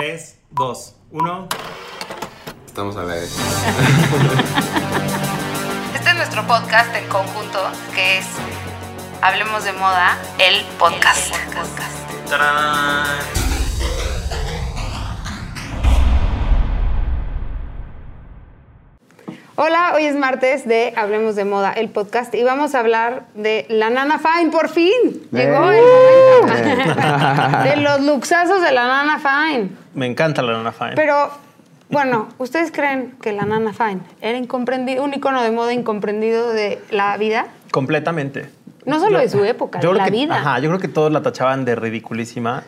[0.00, 1.48] 3, 2, 1.
[2.64, 3.24] Estamos a ver.
[5.94, 7.60] Este es nuestro podcast en conjunto,
[7.94, 8.24] que es
[9.20, 11.34] Hablemos de Moda, el podcast.
[19.62, 23.66] Hola, hoy es martes de Hablemos de Moda, el podcast, y vamos a hablar de
[23.68, 24.94] la Nana Fine, por fin.
[25.30, 25.82] Llegó el
[26.46, 27.62] momento.
[27.64, 29.68] de los luxazos de la Nana Fine.
[29.92, 30.92] Me encanta la Nana Fine.
[30.96, 31.28] Pero,
[31.90, 36.80] bueno, ¿ustedes creen que la Nana Fine era incomprendido, un icono de moda incomprendido de
[36.90, 37.48] la vida?
[37.70, 38.48] Completamente.
[38.86, 40.36] No solo de su época, de la que- vida.
[40.36, 42.64] Ajá, yo creo que todos la tachaban de ridiculísima.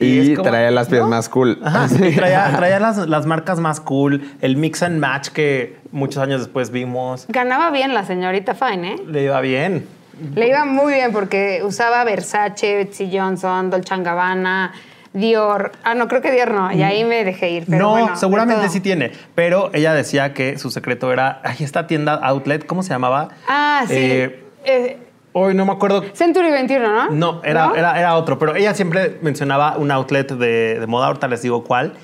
[0.00, 1.08] Y, como- traía las pies ¿no?
[1.08, 1.58] más cool.
[1.62, 1.86] Ajá,
[2.16, 6.70] traía, traía las, las marcas más cool, el mix and match que muchos años después
[6.70, 7.26] vimos.
[7.28, 8.96] Ganaba bien la señorita Fine, ¿eh?
[9.06, 9.86] Le iba bien.
[10.34, 14.72] Le iba muy bien porque usaba Versace, Betsy Johnson, Dolce Gabbana,
[15.12, 15.72] Dior.
[15.82, 16.70] Ah, no, creo que Dior no.
[16.72, 17.64] Y ahí me dejé ir.
[17.66, 19.12] Pero no, bueno, seguramente sí tiene.
[19.34, 23.28] Pero ella decía que su secreto era, ay, esta tienda outlet, ¿cómo se llamaba?
[23.48, 23.94] Ah, sí.
[23.96, 24.98] Eh, Eh,
[25.32, 26.02] hoy no me acuerdo.
[26.12, 27.10] Century 21, ¿no?
[27.10, 28.38] No, era, Era, era otro.
[28.38, 31.06] Pero ella siempre mencionaba un outlet de, de moda.
[31.06, 31.94] Ahorita les digo cuál,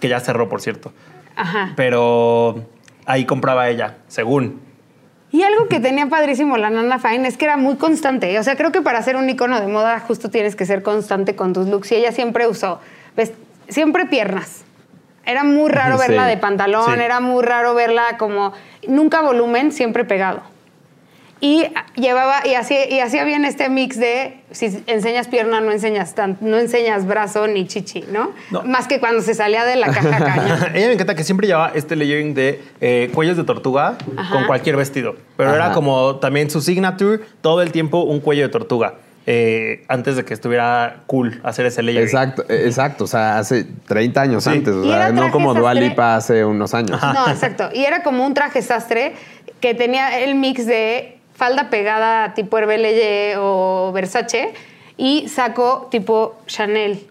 [0.00, 0.92] que ya cerró, por cierto.
[1.36, 1.72] Ajá.
[1.76, 2.64] Pero
[3.06, 4.60] ahí compraba ella, según.
[5.30, 8.38] Y algo que tenía padrísimo la Nana Fine es que era muy constante.
[8.38, 11.34] O sea, creo que para ser un icono de moda justo tienes que ser constante
[11.34, 11.90] con tus looks.
[11.90, 12.78] Y ella siempre usó,
[13.16, 13.32] ves,
[13.68, 14.64] siempre piernas.
[15.26, 16.06] Era muy raro Sí.
[16.06, 17.00] verla de pantalón, Sí.
[17.00, 18.52] era muy raro verla como,
[18.86, 20.40] nunca volumen, siempre pegado.
[21.40, 26.14] Y llevaba, y hacía, y hacía bien este mix de si enseñas pierna, no enseñas
[26.14, 28.30] tan, no enseñas brazo ni chichi, ¿no?
[28.50, 28.62] No.
[28.62, 30.70] Más que cuando se salía de la caja caña.
[30.74, 34.32] ella me encanta que siempre llevaba este layering de eh, cuellos de tortuga Ajá.
[34.34, 35.16] con cualquier vestido.
[35.36, 35.56] Pero Ajá.
[35.66, 38.94] era como también su signature, todo el tiempo un cuello de tortuga.
[39.26, 42.06] eh, antes de que estuviera cool hacer ese layering.
[42.06, 43.04] Exacto, eh, exacto.
[43.04, 44.50] O sea, hace 30 años Sí.
[44.50, 44.74] antes.
[44.74, 45.88] O sea, no como Dua sastre.
[45.88, 47.00] Lipa hace unos años.
[47.02, 47.70] No, exacto.
[47.74, 49.14] Y era como un traje sastre
[49.60, 54.54] que tenía el mix de falda pegada tipo Herbeleye o Versace
[54.96, 57.06] y saco tipo Chanel.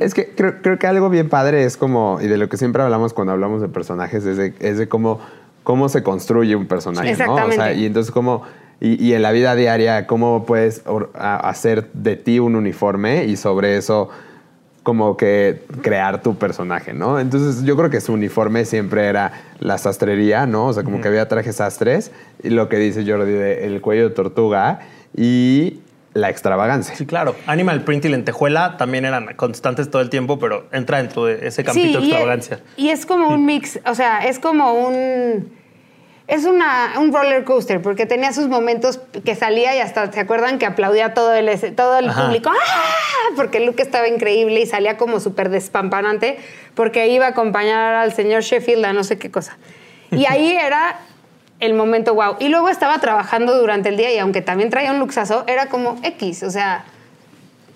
[0.00, 2.82] Es que creo, creo que algo bien padre es como, y de lo que siempre
[2.82, 5.20] hablamos cuando hablamos de personajes, es de, es de cómo,
[5.62, 7.32] cómo se construye un personaje, ¿no?
[7.32, 7.80] O sea, Exactamente.
[7.80, 8.42] y entonces cómo,
[8.78, 13.24] y, y en la vida diaria, cómo puedes or- a- hacer de ti un uniforme
[13.24, 14.10] y sobre eso
[14.84, 17.18] como que crear tu personaje, ¿no?
[17.18, 20.66] Entonces yo creo que su uniforme siempre era la sastrería, ¿no?
[20.66, 22.12] O sea, como que había trajes sastres
[22.42, 24.80] y lo que dice Jordi de el cuello de tortuga
[25.16, 25.80] y
[26.12, 26.94] la extravagancia.
[26.94, 27.34] Sí, claro.
[27.46, 31.64] Animal print y lentejuela también eran constantes todo el tiempo, pero entra dentro de ese
[31.64, 32.60] campito de y, extravagancia.
[32.76, 35.63] y es como un mix, o sea, es como un...
[36.26, 40.58] Es una, un roller coaster, porque tenía sus momentos que salía y hasta, ¿se acuerdan
[40.58, 42.24] que aplaudía todo el, todo el Ajá.
[42.26, 42.50] público?
[42.50, 43.34] ¡Ah!
[43.36, 46.38] Porque look estaba increíble y salía como súper despampanante,
[46.74, 49.58] porque iba a acompañar al señor Sheffield a no sé qué cosa.
[50.10, 50.98] Y ahí era
[51.60, 52.36] el momento wow.
[52.40, 55.98] Y luego estaba trabajando durante el día y aunque también traía un luxazo, era como
[56.02, 56.84] X, o sea,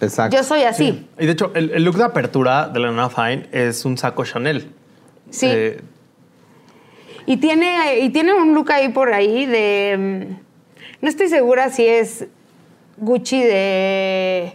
[0.01, 0.37] Exacto.
[0.37, 1.07] yo soy así.
[1.19, 4.25] Y de hecho, el, el look de apertura de la Nana Fine es un saco
[4.25, 4.71] Chanel.
[5.31, 5.47] Sí.
[5.51, 5.81] Eh,
[7.31, 10.27] Y tiene, y tiene un look ahí por ahí de.
[10.31, 12.27] mm, No estoy segura si es
[12.97, 14.55] Gucci de,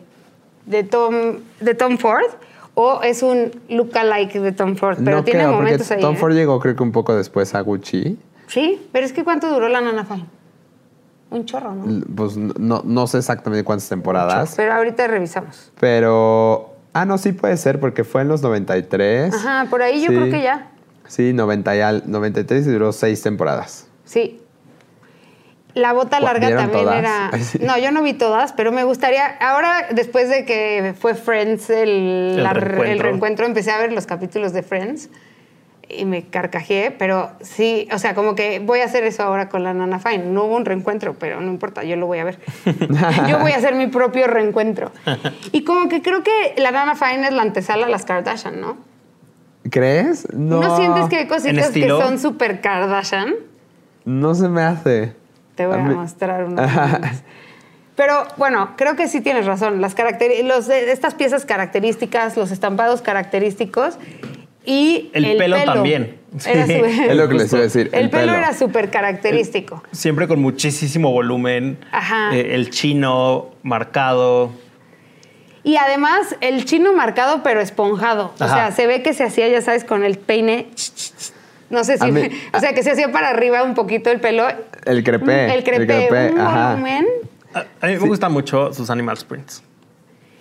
[0.66, 1.14] de, Tom,
[1.60, 2.26] de Tom Ford
[2.74, 4.98] o es un look-alike de Tom Ford.
[5.06, 6.02] Pero no tiene creo, momentos ahí.
[6.02, 6.18] Tom ¿eh?
[6.18, 8.18] Ford llegó creo que un poco después a Gucci.
[8.48, 10.26] Sí, pero es que ¿cuánto duró la Nana Fine?
[11.30, 12.04] Un chorro, ¿no?
[12.16, 15.72] Pues no, no sé exactamente cuántas temporadas, Pero ahorita revisamos.
[15.80, 16.72] pero...
[16.96, 19.34] Ah, no, sí puede ser, porque fue en los 93.
[19.34, 20.16] Ajá, por ahí yo Sí.
[20.16, 20.70] creo que ya.
[21.08, 23.88] Sí, 90 y al- 93 y duró seis temporadas.
[24.06, 24.40] Sí.
[25.74, 26.98] La bota ¿Cu- larga también todas?
[27.00, 27.32] era.
[27.62, 29.26] No, yo no vi todas, pero me gustaría.
[29.40, 31.90] Ahora, después de que fue Friends el,
[32.38, 32.92] El la- reencuentro.
[32.92, 35.10] el reencuentro, empecé a ver los capítulos de Friends
[35.90, 39.64] y me carcajeé, pero sí, o sea, como que voy a hacer eso ahora con
[39.64, 40.26] la Nana Fine.
[40.28, 42.40] No hubo un reencuentro, pero no importa, yo lo voy a ver.
[43.30, 44.92] yo voy a hacer mi propio reencuentro.
[45.52, 48.78] Y como que creo que la Nana Fine es la antesala a las Kardashian, ¿no?
[49.70, 50.28] ¿Crees?
[50.34, 50.62] No.
[50.62, 53.34] ¿No, sientes que hay cositas que son súper Kardashian?
[54.06, 55.14] No se me hace.
[55.56, 57.24] Te voy a, mí- mostrar unas.
[57.96, 59.80] Pero bueno, creo que sí tienes razón.
[59.80, 59.96] Las
[60.44, 63.98] los, estas piezas características, los estampados característicos
[64.66, 66.18] y El pelo también.
[66.48, 67.90] Era Sí, su- Es lo que les iba a decir.
[67.94, 69.84] El, pelo, era súper característico.
[69.92, 71.78] siempre con muchísimo volumen.
[71.92, 72.36] Ajá.
[72.36, 74.52] Eh, el chino marcado.
[75.64, 78.34] Y además, el chino marcado, pero esponjado.
[78.36, 80.68] O sea, se ve que se hacía, ya sabes, con el peine.
[81.70, 82.12] No sé si.
[82.12, 84.46] Mí- o sea, que se hacía para arriba un poquito el pelo.
[84.86, 85.54] El crepé.
[85.54, 86.72] El crepé, un ajá.
[86.72, 87.08] volumen.
[87.54, 89.64] A, mí me gustan mucho sus animal sprints.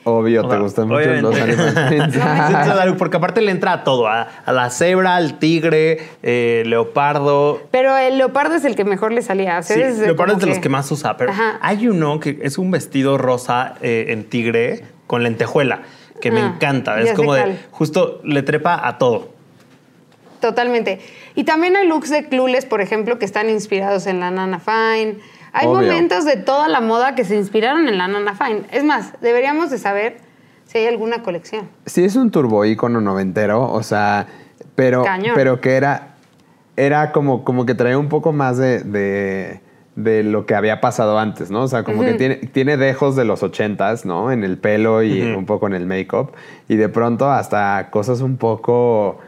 [0.05, 1.63] Obvio, O te gustan mucho los obviamente.
[1.71, 2.17] Animal Prints.
[2.17, 6.65] Entonces, algo- porque aparte le entra a todo, a, a la cebra, al tigre, eh,
[6.67, 7.63] leopardo.
[7.71, 9.59] Pero el leopardo es el que mejor le salía.
[9.61, 11.59] O sea, Sí, es leopardo es de los que más usa, pero Ajá.
[11.63, 15.82] hay uno que es un vestido rosa eh, en tigre con lentejuela,
[16.23, 16.99] que me Ah, encanta.
[16.99, 19.29] Es como de, justo le trepa a todo.
[20.41, 21.00] Totalmente.
[21.35, 25.19] Y también hay looks de Clueless, por ejemplo, que están inspirados en la Nana Fine.
[25.53, 25.82] Hay Obvio.
[25.82, 28.62] momentos de toda la moda que se inspiraron en la Nana Fine.
[28.73, 30.17] Es más, deberíamos de saber
[30.64, 31.69] si hay alguna colección.
[31.85, 34.29] Sí, es un turbo ícono noventero, o sea,
[34.75, 35.35] pero, Cañón.
[35.35, 36.14] pero que era,
[36.75, 39.61] era como, como que traía un poco más de, de,
[39.94, 41.62] de lo que había pasado antes, ¿no?
[41.62, 44.33] O sea, como que tiene, tiene dejos de los ochentas, ¿no?
[44.33, 46.33] En el pelo y un poco en el make-up.
[46.69, 49.19] Y de pronto hasta cosas un poco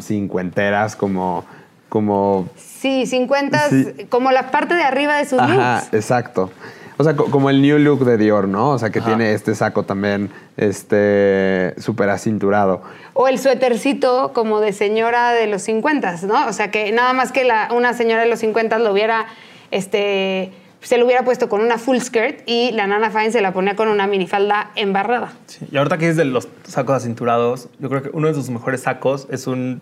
[0.00, 1.44] cincuenteras, como,
[1.88, 4.06] como Sí, 50, Sí.
[4.08, 5.94] como la parte de arriba de sus Ajá, looks.
[5.94, 6.50] exacto.
[6.98, 8.70] O sea, co- como el new look de Dior, ¿no?
[8.70, 9.08] O sea, que Ajá.
[9.08, 12.82] tiene este saco también, este, súper acinturado.
[13.14, 16.46] O el suétercito como de señora de los 50, ¿no?
[16.46, 19.26] O sea, que nada más que la- una señora de los 50 lo hubiera,
[19.72, 23.52] este, se lo hubiera puesto con una full skirt y la Nana Fine se la
[23.52, 25.32] ponía con una minifalda embarrada.
[25.46, 28.50] Sí, Y ahorita que es de los sacos acinturados, yo creo que uno de sus
[28.50, 29.80] mejores sacos es un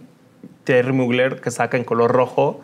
[0.64, 2.60] Thierry Mugler que saca en color rojo,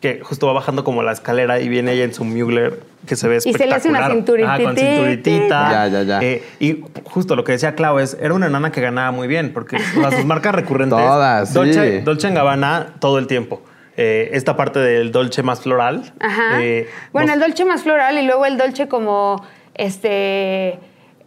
[0.00, 3.28] que justo va bajando como la escalera y viene ella en su Mugler que se
[3.28, 4.12] ve Y se le hace una espectacular.
[4.12, 4.54] cinturitita.
[4.54, 5.70] Ajá, con cinturitita.
[5.70, 6.20] Ya, ya, ya.
[6.22, 9.52] Eh, y justo lo que decía Clau es, era una nana que ganaba muy bien,
[9.52, 11.54] porque o sea, sus marcas recurrentes, Todas, sí.
[11.54, 13.60] Dolce, Dolce Gabbana todo el tiempo.
[14.02, 16.10] Eh, esta parte del Dolce más floral.
[16.20, 16.62] Ajá.
[16.62, 19.44] eh, bueno, nos- el dolce más floral y luego el dolce como,
[19.74, 20.78] este,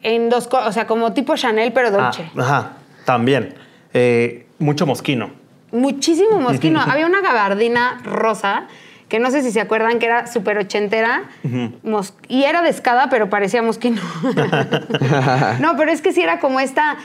[0.01, 2.31] en dos, o sea, como tipo Chanel, pero ah, dolce.
[2.35, 2.71] ajá,
[3.05, 3.53] también.
[3.93, 5.29] Eh, mucho mosquino.
[5.71, 6.81] Muchísimo mosquino.
[6.81, 8.63] Había una gabardina rosa
[9.07, 11.25] que no sé si se acuerdan que era súper ochentera
[12.27, 14.01] y era de escada, pero parecía mosquino.
[15.59, 16.97] no, pero es que sí era como esta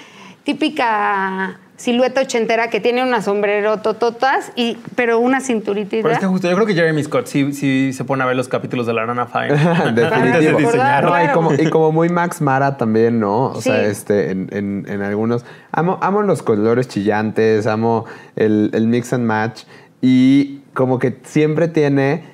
[0.44, 6.03] típica silueta ochentera que tiene una sombrero tototas y pero una cinturitita.
[6.03, 8.37] Pero es que justo yo creo que Jeremy Scott sí, sí se pone a ver
[8.37, 9.55] los capítulos de la Nana Fine.
[9.95, 10.59] Definitivo.
[10.59, 11.05] diseñar.
[11.05, 13.45] No, y, como, y como muy Max Mara también, ¿no?
[13.53, 15.45] O sea, este, en, en- en algunos.
[15.73, 18.05] Amo, amo los colores chillantes, amo
[18.37, 19.63] el, el mix and match.
[20.03, 22.25] Y como que siempre tiene.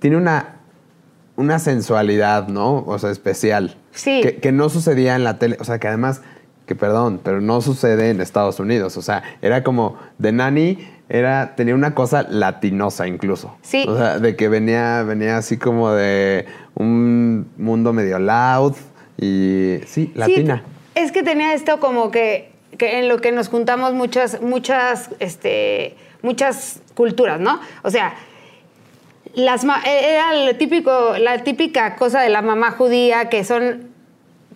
[0.00, 0.56] Tiene una.
[1.36, 2.84] Una sensualidad, ¿no?
[2.86, 3.76] O sea, especial.
[3.92, 4.20] Sí.
[4.22, 5.56] Que, que no sucedía en la tele.
[5.60, 6.22] O sea, que además.
[6.66, 8.96] Que perdón, pero no sucede en Estados Unidos.
[8.96, 9.98] O sea, era como.
[10.18, 10.78] De Nani
[11.08, 13.56] era, tenía una cosa latinosa incluso.
[13.62, 13.84] Sí.
[13.86, 18.74] O sea, de que venía, venía así como de un mundo medio loud
[19.20, 20.62] y sí, latina.
[20.94, 25.10] Sí, es que tenía esto como que, que en lo que nos juntamos muchas, muchas,
[25.18, 27.60] este, muchas culturas, ¿no?
[27.82, 28.14] O sea,
[29.34, 33.88] las ma- era lo típico, la típica cosa de la mamá judía que son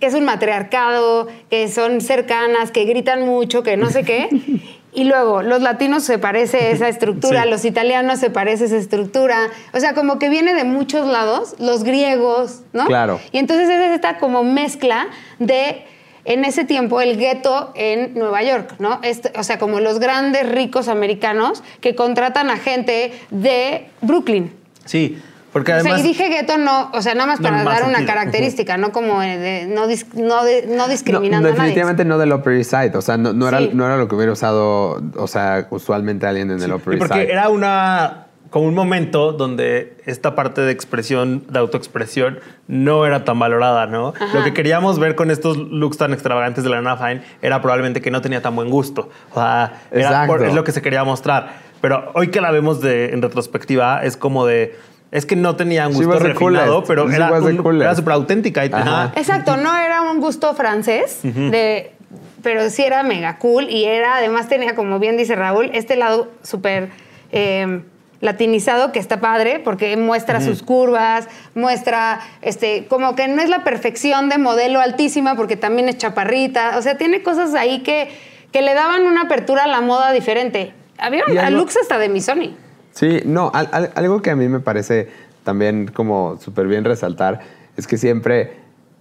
[0.01, 4.29] que es un matriarcado, que son cercanas, que gritan mucho, que no sé qué.
[4.91, 7.51] Y luego, los latinos se parece esa estructura, Sí.
[7.51, 9.49] los italianos se parece esa estructura.
[9.75, 12.87] O sea, como que viene de muchos lados, los griegos, ¿no?
[12.87, 13.21] Claro.
[13.31, 15.09] Y entonces es esta como mezcla
[15.39, 15.85] de,
[16.25, 18.99] en ese tiempo, el gueto en Nueva York, ¿no?
[19.03, 24.53] Este- o sea, como los grandes ricos americanos que contratan a gente de Brooklyn.
[24.87, 25.19] Sí,
[25.59, 26.01] porque O sea, además...
[26.01, 28.15] y dije gueto no, o sea, nada más No, para más dar una sentido.
[28.15, 31.53] característica, no como de, no, dis- no, de- no No, discriminando a nadie.
[31.55, 32.97] definitivamente no del Upper East Side.
[32.97, 33.71] O sea, no, no era, Sí.
[33.75, 37.23] no era lo que hubiera usado, o sea, usualmente alguien en el Upper East porque
[37.23, 37.33] Side.
[37.33, 43.39] era una como un momento donde esta parte de expresión, de autoexpresión, no era tan
[43.39, 44.15] valorada, ¿no?
[44.33, 48.01] Lo que queríamos ver con estos looks tan extravagantes de la Nana Fine era probablemente
[48.01, 49.11] que no tenía tan buen gusto.
[49.33, 51.57] O sea, era por- es lo que se quería mostrar.
[51.83, 54.75] Pero hoy que la vemos de, en retrospectiva, es como de...
[55.11, 56.87] Es que no tenía un gusto refinado, coolest.
[56.89, 58.63] pero era, un- era súper auténtica.
[58.63, 59.13] Ajá.
[59.17, 61.93] Exacto, no era un gusto francés, de,
[62.43, 66.31] pero sí era mega cool y era, además tenía, como bien dice Raúl, este lado
[66.43, 66.91] súper
[67.33, 67.81] eh,
[68.21, 73.65] latinizado que está padre porque muestra sus curvas, muestra, este, como que no es la
[73.65, 78.09] perfección de modelo altísima porque también es chaparrita, o sea, tiene cosas ahí que,
[78.53, 80.73] que le daban una apertura a la moda diferente.
[80.99, 82.57] Había algo- looks hasta de Missoni.
[82.99, 85.09] Sí, no, al- al- algo que a mí me parece
[85.45, 87.41] también como súper bien resaltar
[87.77, 88.55] es que siempre,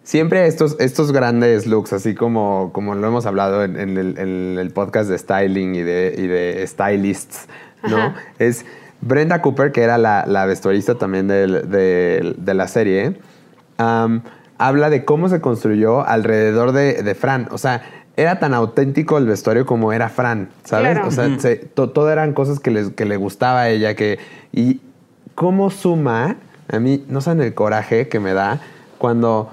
[0.04, 4.60] siempre estos, estos grandes looks, así como, como lo hemos hablado en, en el, en
[4.60, 7.48] el podcast de styling y de, y de stylists,
[7.90, 7.98] ¿no?
[7.98, 8.16] Ajá.
[8.38, 8.66] Es
[9.02, 13.18] Brenda Cooper, que era la, la vestuarista también del- de la serie,
[14.60, 17.48] habla de cómo se construyó alrededor de, de Fran.
[17.52, 17.82] O sea,
[18.18, 20.92] era tan auténtico el vestuario como era Fran, ¿sabes?
[20.92, 21.08] Claro.
[21.08, 23.96] O sea, se- to- todo eran cosas que, les- que le gustaba a ella.
[23.96, 24.20] Que,
[24.52, 24.82] y
[25.36, 26.36] cómo suma,
[26.68, 28.60] a mí, no saben el coraje que me da
[28.98, 29.52] cuando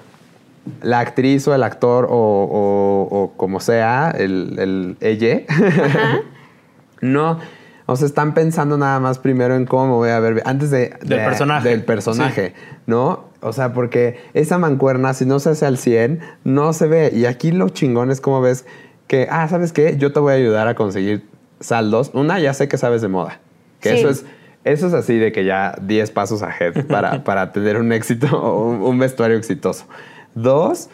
[0.82, 5.42] la actriz o el actor o, o- o como sea, el, el ella,
[7.00, 7.38] no,
[7.86, 10.90] o sea, están pensando nada más primero en cómo me voy a ver antes de,
[11.00, 11.68] Del de- personaje.
[11.68, 12.54] Del personaje,
[12.86, 13.24] ¿no?
[13.40, 17.10] O sea, porque esa mancuerna, si no se hace al 100, no se ve.
[17.14, 18.64] Y aquí lo chingón es como ves
[19.06, 19.96] que, ah, ¿sabes qué?
[19.98, 21.26] Yo te voy a ayudar a conseguir
[21.60, 22.10] saldos.
[22.14, 23.40] Una, ya sé que sabes de moda.
[23.80, 23.96] Que Sí.
[23.98, 24.24] eso es
[24.64, 28.66] eso es así de que ya 10 pasos ahead para, para tener un éxito o
[28.70, 29.84] un, un vestuario exitoso.
[30.34, 30.88] Dos,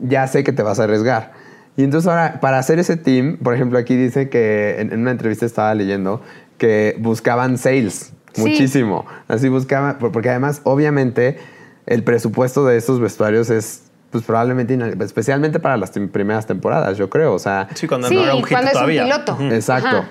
[0.00, 1.30] ya sé que te vas a arriesgar.
[1.76, 5.10] Y entonces ahora, para hacer ese team, por ejemplo, aquí dice que en, en una
[5.10, 6.20] entrevista estaba leyendo
[6.58, 8.40] que buscaban sales Sí.
[8.42, 9.04] muchísimo.
[9.28, 11.38] Así buscaban, por- porque además, obviamente,
[11.86, 17.34] el presupuesto de estos vestuarios es, pues probablemente, especialmente para las primeras temporadas, yo creo.
[17.34, 19.04] O sea, Sí, cuando Sí, no era un hit cuando es un todavía.
[19.04, 19.38] piloto.
[19.54, 19.88] Exacto.
[19.88, 20.08] Ajá.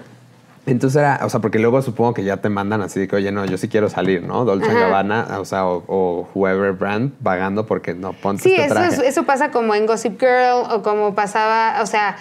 [0.65, 3.31] Entonces era, o sea, porque luego supongo que ya te mandan así de que, oye,
[3.31, 4.45] no, yo sí quiero salir, ¿no?
[4.45, 4.79] Dolce Ajá.
[4.81, 8.87] Gabbana, o sea, o, o whoever brand pagando porque no, ponte Sí, este eso, traje.
[8.95, 12.15] es- eso pasa como en Gossip Girl o como pasaba, o sea,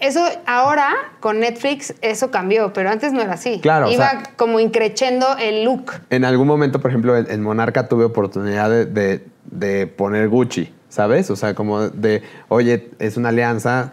[0.00, 0.88] eso ahora
[1.20, 3.60] con Netflix eso cambió, pero antes no era así.
[3.60, 5.92] Claro, o Iba sea- como increchendo el look.
[6.10, 10.72] En algún momento, por ejemplo, en, en Monarca tuve oportunidad de, de- de poner Gucci,
[10.88, 11.30] ¿sabes?
[11.30, 13.92] O sea, como de, oye, es una alianza,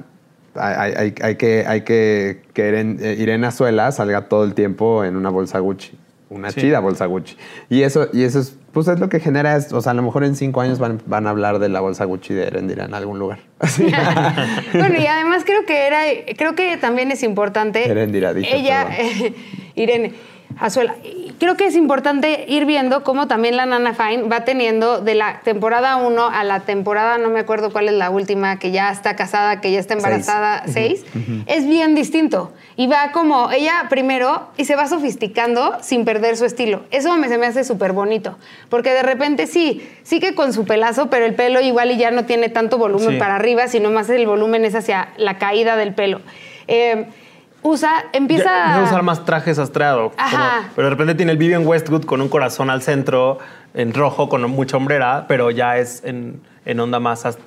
[0.56, 5.04] hay, hay- hay- que, hay que que Irene, eh, Irene Azuela salga todo el tiempo
[5.04, 5.92] en una bolsa Gucci.
[6.30, 6.62] Una Sí.
[6.62, 7.38] chida bolsa Gucci.
[7.70, 10.02] Y eso, y eso es, pues es lo que genera, es, o sea, a lo
[10.02, 12.94] mejor en cinco años van, van a hablar de la bolsa Gucci de Erendira en
[12.96, 13.40] algún lugar.
[14.74, 16.00] Bueno, y además creo que era,
[16.38, 17.88] creo que también es importante.
[17.90, 18.88] Erendira, dije, Ella.
[19.76, 20.14] Irene
[20.60, 20.96] Azuela.
[21.40, 25.42] Creo que es importante ir viendo cómo también la Nana Fine va teniendo de la
[25.42, 29.16] temporada 1 a la temporada, no me acuerdo cuál es la última, que ya está
[29.16, 31.04] casada, que ya está embarazada, 6.
[31.48, 32.54] Es bien distinto.
[32.76, 36.84] Y va como ella primero y se va sofisticando sin perder su estilo.
[36.92, 38.38] Eso me, se me hace súper bonito.
[38.70, 42.12] Porque de repente sí, sí que con su pelazo, pero el pelo igual y ya
[42.12, 43.18] no tiene tanto volumen Sí.
[43.18, 46.22] para arriba, sino más el volumen es hacia la caída del pelo.
[46.68, 47.08] Eh,
[47.64, 50.12] usa, empieza Ya, empieza a usar más trajes astreado.
[50.18, 50.58] Ajá.
[50.58, 53.40] como- pero de repente tiene el Vivian Westwood con un corazón al centro,
[53.74, 57.38] en rojo, con mucha hombrera, pero ya es en, en onda más as-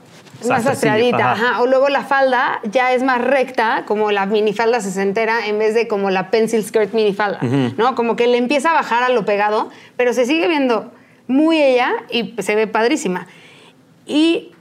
[0.49, 1.49] más astreadita, Ajá.
[1.53, 1.63] ajá.
[1.63, 5.89] O luego la falda ya es más recta, como la minifalda sesentera, en vez de
[5.89, 7.39] como la pencil skirt minifalda,
[7.79, 7.95] ¿no?
[7.95, 10.93] Como que le empieza a bajar a lo pegado, pero se sigue viendo
[11.27, 13.27] muy ella y se ve padrísima.
[14.05, 14.53] Y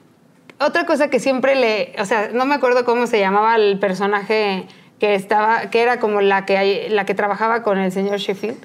[0.59, 4.67] otra cosa que siempre le, o sea, no me acuerdo cómo se llamaba el personaje
[4.99, 8.57] que estaba, que era como la que, la que trabajaba con el señor Sheffield,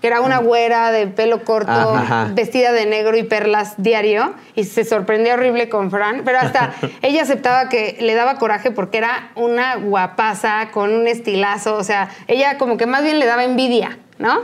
[0.00, 2.30] que era una güera de pelo corto, Ajá, ajá.
[2.32, 7.22] vestida de negro y perlas diario, y se sorprendió horrible con Fran, pero hasta ella
[7.22, 12.58] aceptaba que le daba coraje porque era una guapaza con un estilazo, o sea, ella
[12.58, 14.42] como que más bien le daba envidia, ¿no?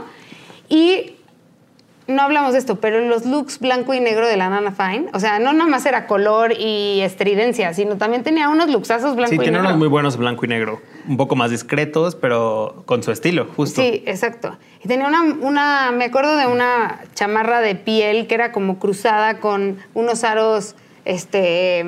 [0.67, 1.15] Y
[2.07, 5.19] no hablamos de esto, pero los looks blanco y negro de la Nana Fine, o
[5.21, 9.39] sea, no nomás era color y estridencia, sino también tenía unos luxazos blanco Sí, y
[9.39, 9.69] tiene negro.
[9.69, 10.81] unos muy buenos blanco y negro.
[11.07, 13.81] Un poco más discretos, pero con su estilo, justo.
[13.81, 14.57] Sí, exacto.
[14.83, 19.39] Y tenía una, una, me acuerdo de una chamarra de piel que era como cruzada
[19.39, 21.85] con unos aros, este,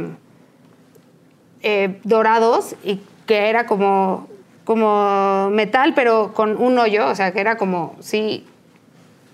[1.63, 4.27] eh, dorados y que era como,
[4.63, 8.45] como metal, pero con un hoyo, o sea, que era como, sí,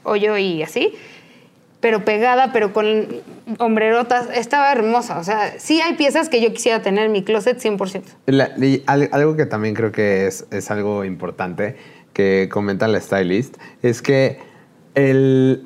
[0.04, 0.94] hoyo y así,
[1.84, 3.08] pero pegada, pero con
[3.60, 4.30] hombrerotas.
[4.34, 5.20] Estaba hermosa.
[5.20, 8.04] O sea, sí hay piezas que yo quisiera tener en mi closet 100%.
[8.26, 8.52] La-
[9.12, 11.76] algo que también creo que es, es algo importante
[12.14, 14.40] que comenta la stylist es que
[14.96, 15.66] el,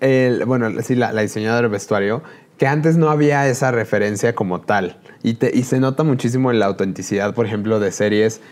[0.00, 2.22] el bueno, sí, la, diseñadora del vestuario,
[2.58, 4.98] que antes no había esa referencia como tal.
[5.22, 8.42] Y, te- y se nota muchísimo en la autenticidad, por ejemplo, de series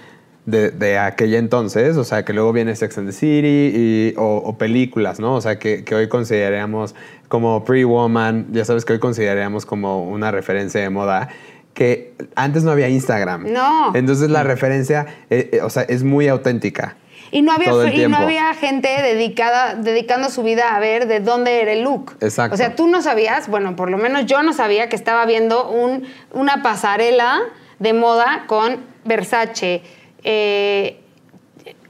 [0.51, 4.37] de, de aquella entonces, o sea, que luego viene Sex and the City y- o,
[4.37, 5.35] o películas, ¿no?
[5.35, 6.95] O sea, que, que hoy consideraríamos
[7.29, 11.29] como Pre-Woman, ya sabes que hoy consideraríamos como una referencia de moda,
[11.75, 13.53] que antes no había Instagram.
[13.53, 13.93] No.
[13.95, 16.97] Entonces la referencia, eh, eh, o sea, es muy auténtica.
[17.33, 21.63] Y no había, y no había gente dedicada, dedicando su vida a ver de dónde
[21.63, 22.17] era el look.
[22.21, 22.55] Exacto.
[22.55, 25.71] O sea, tú no sabías, bueno, por lo menos yo no sabía que estaba viendo
[25.71, 26.03] un,
[26.33, 27.39] una pasarela
[27.79, 29.83] de moda con Versace,
[30.25, 30.99] eh,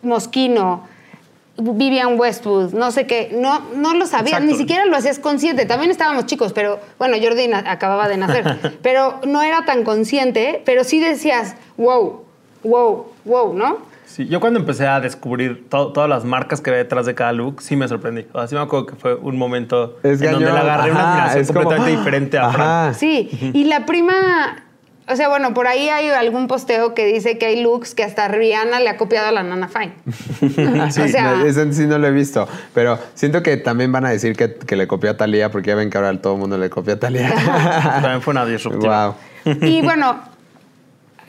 [0.03, 0.89] Moschino,
[1.59, 3.31] Vivian Westwood, no sé qué.
[3.35, 4.47] No, no lo sabía, Exacto.
[4.53, 5.67] ni siquiera lo hacías consciente.
[5.67, 8.79] También estábamos chicos, pero bueno, Jordi acababa de nacer.
[8.83, 12.23] pero no era tan consciente, pero sí decías, wow,
[12.65, 13.91] wow, wow, ¿no?
[14.07, 17.31] Sí, yo cuando empecé a descubrir to- todas las marcas que había detrás de cada
[17.33, 18.27] look, sí me sorprendí.
[18.33, 20.55] O sea, sí me acuerdo que fue un momento Es en donde cañón.
[20.55, 21.99] le agarré una Ajá, admiración es como, completamente ¡ah!
[21.99, 22.53] diferente a Ajá.
[22.55, 22.95] Fran.
[22.97, 24.65] Sí, y la prima,
[25.11, 28.29] O sea, bueno, por ahí hay algún posteo que dice que hay looks que hasta
[28.29, 29.93] Rihanna le ha copiado a la Nana Fine.
[30.91, 32.49] Sí, o sea, no, ese sí no lo he visto.
[32.75, 35.75] Pero siento que también van a decir que, que le copió a Talía, porque ya
[35.75, 37.33] ven que ahora todo el mundo le copia a Talía.
[38.01, 39.17] También fue una disruptiva.
[39.45, 39.57] wow.
[39.63, 40.21] Y bueno,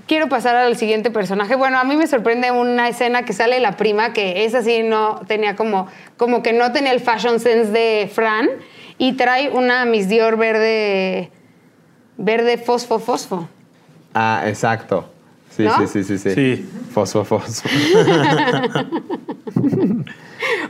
[0.07, 1.55] quiero pasar al siguiente personaje.
[1.55, 5.21] Bueno, a mí me sorprende una escena que sale la prima, que esa sí no
[5.27, 8.49] tenía como, como que no tenía el fashion sense de Fran,
[8.97, 11.31] y trae una Miss Dior verde,
[12.17, 13.47] verde fosfo, fosfo.
[14.13, 15.09] Ah, exacto.
[15.49, 15.77] Sí, ¿No?
[15.79, 16.33] sí, sí, sí, sí.
[16.33, 16.69] Sí.
[16.93, 17.67] Fosfo, fosfo.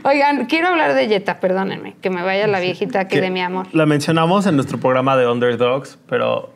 [0.04, 3.40] Oigan, quiero hablar de Jetta, perdónenme, que me vaya la viejita que Que de mi
[3.40, 3.68] amor.
[3.72, 6.51] La mencionamos en nuestro programa de Underdogs, pero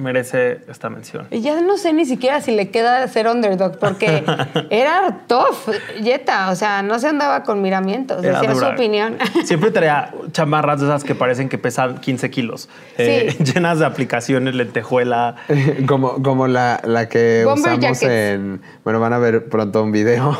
[0.00, 1.26] merece esta mención.
[1.30, 4.24] Y Ya no sé ni siquiera si le queda ser underdog, porque
[4.70, 5.70] era tough,
[6.02, 8.74] Jetta, o sea, no se andaba con miramientos, Era decía su dura.
[8.74, 9.16] opinión.
[9.44, 14.54] Siempre traía chamarras de esas que parecen que pesan 15 kilos, eh, llenas de aplicaciones,
[14.54, 15.36] lentejuela.
[15.86, 18.02] como, como la, la que Bomber usamos jackets.
[18.02, 18.60] en.
[18.84, 20.36] Bueno, van a ver pronto un video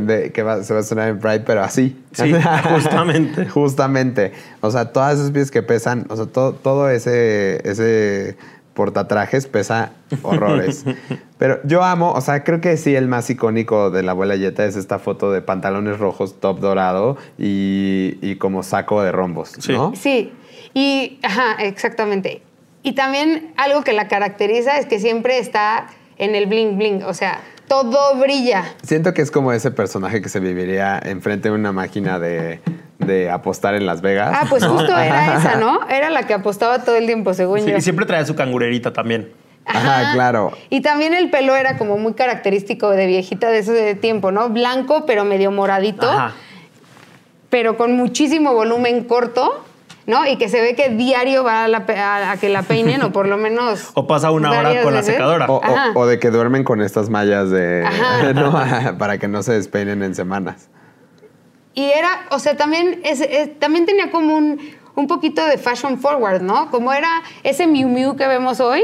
[0.00, 1.96] de, que va- se va a sonar en Pride, pero así.
[2.12, 2.32] Sí,
[2.72, 3.46] justamente.
[3.48, 4.32] Justamente.
[4.60, 8.36] O sea, todas esas piezas que pesan, o sea, todo, todo ese, ese
[8.74, 10.84] portatrajes pesa horrores.
[11.38, 14.64] Pero yo amo, o sea, creo que sí, el más icónico de la abuela Yeta
[14.64, 19.72] es esta foto de pantalones rojos, top dorado y, y como saco de rombos, Sí.
[19.72, 19.92] ¿no?
[19.94, 20.32] Sí,
[20.74, 22.42] y, ajá, exactamente.
[22.82, 25.88] Y también algo que la caracteriza es que siempre está
[26.20, 28.64] en el bling bling, o sea, todo brilla.
[28.82, 32.60] Siento que es como ese personaje que se viviría enfrente de una máquina de,
[32.98, 34.30] de apostar en Las Vegas.
[34.34, 35.88] Ah, pues justo era esa, ¿no?
[35.88, 37.76] Era la que apostaba todo el tiempo, según Sí, yo.
[37.76, 39.32] y siempre traía su cangurerita también.
[39.66, 40.52] Ajá, claro.
[40.68, 44.48] Y también el pelo era como muy característico de viejita de ese tiempo, ¿no?
[44.48, 46.34] Blanco, pero medio moradito, Ajá.
[47.50, 49.64] pero con muchísimo volumen corto,
[50.10, 50.26] ¿no?
[50.26, 53.00] Y que se ve que diario va a, la pe- a- a que la peinen,
[53.02, 53.90] o por lo menos.
[53.94, 55.46] O pasa una hora con la secadora.
[55.48, 55.92] O, o- Ajá.
[55.94, 57.84] o de que duermen con estas mallas de.
[57.86, 58.32] Ajá.
[58.34, 58.98] ¿no?
[58.98, 60.68] Para que no se despeinen en semanas.
[61.72, 64.60] Y era, o sea, también, es- es- también tenía como un,
[64.96, 66.70] un poquito de fashion forward, ¿no?
[66.70, 67.08] Como era
[67.44, 68.82] ese Miu Miu que vemos hoy,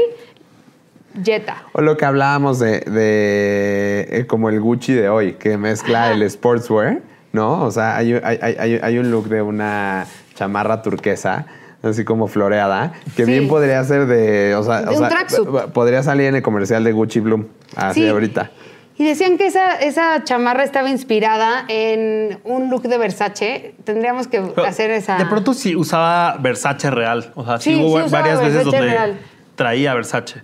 [1.23, 1.63] Jetta.
[1.73, 6.29] O lo que hablábamos de, de, eh, como el Gucci de hoy, que mezcla el
[6.29, 6.99] sportswear,
[7.33, 7.63] ¿no?
[7.63, 10.05] O sea, hay- hay- hay- hay un look de una
[10.37, 11.45] chamarra turquesa,
[11.83, 13.31] así como floreada, que Sí.
[13.31, 15.47] bien podría ser de, o sea, De o un sea, tracksuit.
[15.49, 18.07] p- podría salir en el comercial de Gucci Bloom, así Sí.
[18.07, 18.51] ahorita.
[18.99, 23.75] Y decían que esa, esa chamarra estaba inspirada en un look de Versace.
[23.83, 25.17] Tendríamos que Pero hacer esa.
[25.19, 27.31] De pronto sí usaba Versace real.
[27.35, 29.19] O sea, sí, Sí, hubo sí varias veces Versace donde real.
[29.55, 30.41] traía Versace.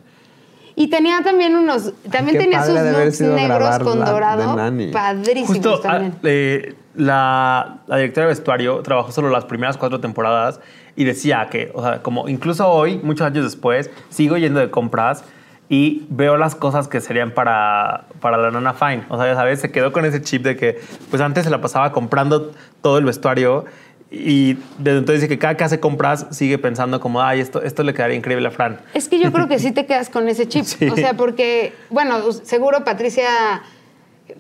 [0.76, 1.94] Y tenía también unos.
[2.12, 4.56] También tenía sus looks negros con la- dorado.
[4.92, 6.16] Padrísimos Justo ah, también.
[6.24, 10.60] eh, la, la directora de vestuario trabajó solo las primeras cuatro temporadas
[10.96, 15.24] y decía que, o sea, como incluso hoy, muchos años después, sigo yendo de compras
[15.70, 19.06] y veo las cosas que serían para, para la nana Fine.
[19.10, 20.80] O sea, ya sabes, se quedó con ese chip de que,
[21.10, 22.52] pues antes se la pasaba comprando
[22.82, 23.66] todo el vestuario
[24.12, 27.82] y desde entonces dice que cada que hace compras sigue pensando como, ay, esto, esto
[27.82, 28.80] le quedaría increíble a Fran.
[28.94, 30.66] Es que yo creo que sí te quedas con ese chip.
[30.66, 30.88] Sí.
[30.88, 33.64] O sea, porque, bueno, seguro Patricia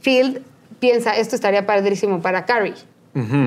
[0.02, 0.42] Field
[0.84, 2.74] piensa, esto estaría padrísimo para Carrie.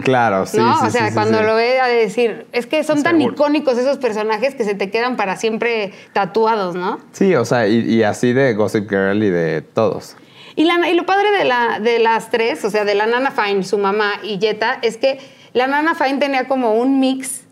[0.05, 0.59] Claro, sí.
[0.59, 0.79] ¿No?
[0.81, 3.99] sí, o sea, sí, cuando lo ve a decir, es que son tan icónicos esos
[3.99, 7.01] personajes que se te quedan para siempre tatuados, ¿no?
[7.13, 10.17] Sí, o sea, y, y así de Gossip Girl y de todos.
[10.55, 13.33] Y, la- y lo padre de, la, de las tres, o sea, de la Nana
[13.33, 15.19] Fine, su mamá y Jetta, es que
[15.53, 17.43] la Nana Fine tenía como un mix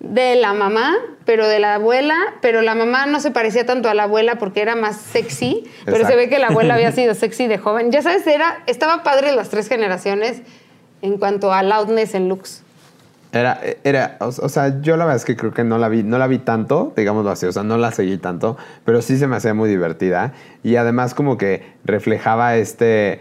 [0.00, 3.94] de la mamá, pero de la abuela, pero la mamá no se parecía tanto a
[3.94, 7.46] la abuela porque era más sexy, pero se ve que la abuela había sido sexy
[7.46, 7.90] de joven.
[7.90, 10.42] Ya sabes, era, estaba padre las tres generaciones
[11.02, 12.62] en cuanto a loudness en looks.
[13.32, 16.04] Era, era, o, o sea, yo la verdad es que creo que no la vi,
[16.04, 19.26] no la vi tanto, digámoslo así, o sea, no la seguí tanto, pero sí se
[19.26, 23.20] me hacía muy divertida y además como que reflejaba este,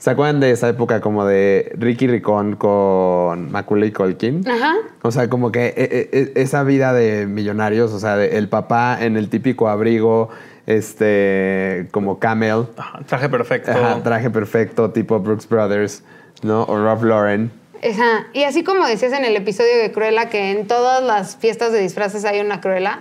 [0.00, 4.42] ¿se acuerdan de esa época como de Ricky Ricón con Macaulay Culkin?
[4.48, 4.74] Ajá.
[5.02, 8.48] O sea, como que e- e- e- esa vida de millonarios, o sea, de el
[8.48, 10.30] papá en el típico abrigo,
[10.66, 13.70] este, como camel, Ajá, traje perfecto.
[13.70, 16.02] ajá, traje perfecto, tipo Brooks Brothers,
[16.42, 16.64] ¿no?
[16.64, 17.50] O Ralph Lauren.
[17.82, 18.26] Ajá.
[18.32, 21.80] Y así como decías en el episodio de Cruella, que en todas las fiestas de
[21.80, 23.00] disfraces hay una Cruella,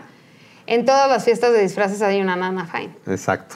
[0.68, 2.92] en todas las fiestas de disfraces hay una Nana Fine.
[3.08, 3.56] Exacto.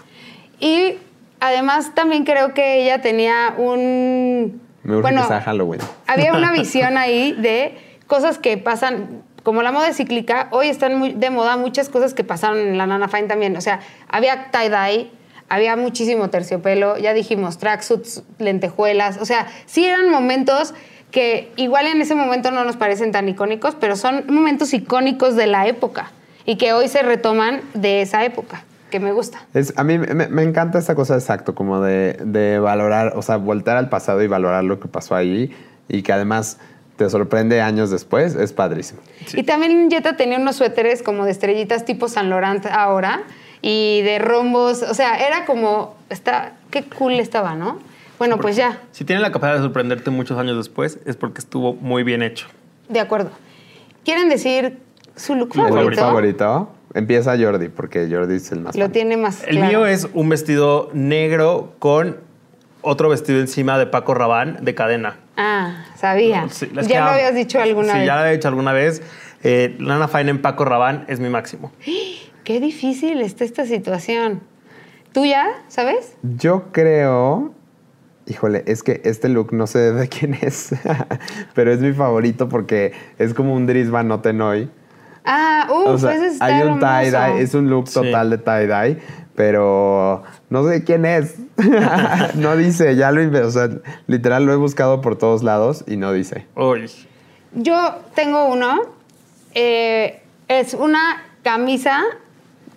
[0.59, 0.95] Y
[1.43, 4.61] además también creo que ella tenía un...
[4.83, 5.81] Me urge bueno, que sea Halloween.
[6.07, 7.77] había una visión ahí de
[8.07, 12.13] cosas que pasan, como la moda es cíclica, hoy están muy de moda muchas cosas
[12.13, 13.57] que pasaron en la Nana Fine también.
[13.57, 15.09] O sea, había tie-dye,
[15.49, 19.17] había muchísimo terciopelo, ya dijimos, tracksuits, lentejuelas.
[19.19, 20.73] O sea, sí eran momentos
[21.11, 25.47] que igual en ese momento no nos parecen tan icónicos, pero son momentos icónicos de
[25.47, 26.11] la época.
[26.45, 29.39] y que hoy se retoman de esa época, que me gusta.
[29.55, 33.37] Es, a mí me, me encanta esta cosa exacto, como de, de valorar, o sea,
[33.37, 35.51] voltar al pasado y valorar lo que pasó ahí
[35.89, 36.59] y que además
[36.95, 39.01] te sorprende años después, es padrísimo.
[39.33, 43.23] Y también Jetta tenía unos suéteres como de estrellitas tipo San Laurent ahora
[43.63, 47.79] y de rombos, o sea, era como, está, qué cool estaba, ¿no?
[48.19, 51.73] Bueno, pues ya, Si tiene la capacidad de sorprenderte muchos años después, es porque estuvo
[51.73, 52.45] muy bien hecho.
[52.89, 53.31] de acuerdo.
[54.05, 54.77] ¿Quieren decir
[55.15, 56.01] su look ¿El favorito?
[56.01, 56.69] favorito?
[56.93, 58.91] Empieza Jordi, porque Jordi es el más Lo fan.
[58.91, 59.67] tiene más El claro.
[59.67, 62.17] mío es un vestido negro con
[62.81, 65.17] otro vestido encima de Paco Rabanne de cadena.
[65.37, 66.47] Ah, sabía.
[66.49, 68.07] Sí, ya lo habías dicho alguna sí, vez.
[68.07, 69.01] ya lo había dicho alguna vez.
[69.43, 71.71] Eh, Lana Fine en Paco Rabanne es mi máximo.
[72.43, 74.41] Qué difícil está esta situación.
[75.13, 76.15] ¿Tú ya sabes?
[76.21, 77.53] Yo creo.
[78.25, 80.73] Híjole, es que este look no sé de quién es,
[81.55, 84.69] pero es mi favorito porque es como un Dries Van Noten hoy.
[85.25, 87.93] Ah, uh, o sea, pues está hay un tie-dye, es un look Sí.
[87.93, 88.99] total de tie-dye,
[89.35, 91.35] pero no sé quién es.
[92.35, 93.69] no dice, ya lo o sea,
[94.07, 96.45] literal lo he buscado por todos lados y no dice.
[96.55, 96.89] Uy.
[97.53, 98.81] Yo tengo uno.
[99.53, 102.01] eh, es una camisa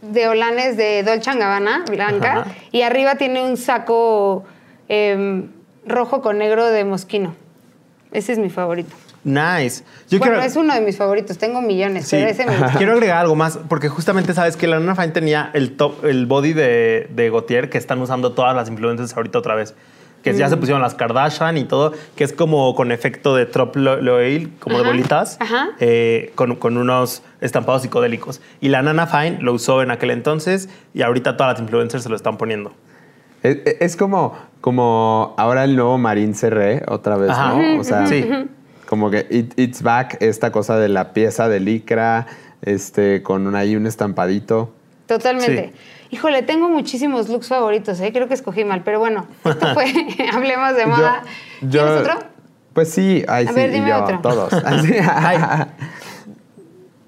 [0.02, 2.50] de holanes de Dolce Gabbana, blanca, Ajá.
[2.70, 4.44] y arriba tiene un saco
[4.88, 5.48] em,
[5.86, 7.34] rojo con negro de mosquino.
[8.12, 8.94] Ese es mi favorito.
[9.26, 9.82] Nice.
[10.08, 11.36] Yo bueno, quiero, es uno de mis favoritos.
[11.36, 12.14] Tengo millones, Sí.
[12.16, 12.78] pero ese me gusta.
[12.78, 16.26] Quiero agregar algo más, porque justamente sabes que la Nana Fine tenía el top, el
[16.26, 19.74] body de, de Gautier que están usando todas las influencers ahorita otra vez.
[20.22, 20.50] Que ya Mm.
[20.50, 24.52] se pusieron las Kardashian y todo, que es como con efecto de trop lo- loeil,
[24.60, 25.68] como de Ajá, bolitas, ajá.
[25.80, 28.40] eh, con, con unos estampados psicodélicos.
[28.60, 32.08] Y la Nana Fine lo usó en aquel entonces y ahorita todas las influencers se
[32.08, 32.72] lo están poniendo.
[33.42, 37.54] Es, es como, como ahora el nuevo Marín Serré, otra vez, Ajá.
[37.54, 37.80] ¿no?
[37.80, 38.24] O sea, Sí.
[38.88, 42.26] Como que it- it's back, esta cosa de la pieza de licra,
[42.62, 44.72] este, con un, ahí un estampadito.
[45.06, 45.72] Totalmente.
[45.72, 45.78] Sí.
[46.16, 48.12] Híjole, tengo muchísimos looks favoritos, ¿eh?
[48.12, 49.84] Creo que escogí mal, pero bueno, esto fue
[50.32, 51.22] Hablemos de Moda.
[51.62, 52.18] Yo- ¿Tienes yo- otro?
[52.72, 54.18] Pues sí, ay, A sí, ver, y dime yo, otro.
[54.20, 54.52] todos.
[54.64, 54.92] Así.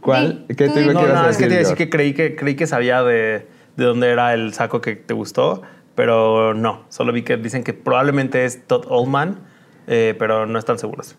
[0.00, 0.44] ¿Cuál?
[0.48, 0.80] ¿Qué te di.
[0.84, 2.14] iba No, que ibas no, a es que te decir, iba a decir que creí
[2.14, 5.62] que, creí que sabía de, de dónde era el saco que te gustó,
[5.94, 6.84] pero no.
[6.88, 9.40] Solo vi que dicen que probablemente es Todd Oldman,
[9.86, 11.16] eh, pero no están seguros.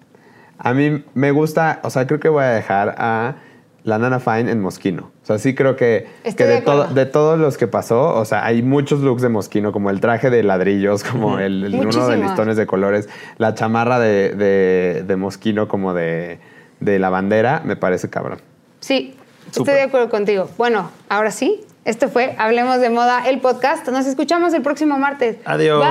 [0.60, 3.36] A mí me gusta, o sea, creo que voy a dejar a
[3.84, 5.12] la Nana Fine en Mosquino.
[5.24, 6.93] O sea, sí creo que, que de de, todo- acuerdo.
[6.95, 10.30] de todos los que pasó, o sea, hay muchos looks de Mosquino, como el traje
[10.30, 15.15] de ladrillos, como el, el- uno de listones de colores, la chamarra de, de- de
[15.15, 16.39] Mosquino como de,
[16.82, 18.41] de la bandera, me parece cabrón.
[18.82, 19.15] Sí,
[19.48, 20.50] estoy de acuerdo contigo.
[20.58, 23.88] Bueno, ahora sí, esto fue Hablemos de Moda, el podcast.
[23.88, 25.38] Nos escuchamos el próximo martes.
[25.45, 25.84] Adiós.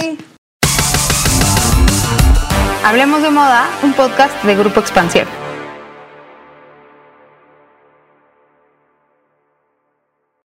[0.00, 0.35] Bye.
[2.86, 5.45] Hablemos de Moda, un podcast de Grupo Expansión.